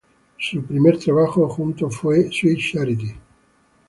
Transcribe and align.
Su 0.39 0.63
primer 0.65 0.97
trabajo 0.97 1.47
juntos 1.47 1.95
fue 1.95 2.27
"Sweet 2.31 2.57
Charity". 2.71 3.13